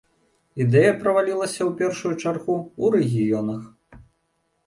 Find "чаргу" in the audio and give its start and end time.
2.23-2.55